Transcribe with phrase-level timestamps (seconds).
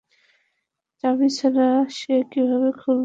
[1.03, 1.67] চাবি ছাড়া
[1.97, 2.99] সে কীভাবে খুলবে?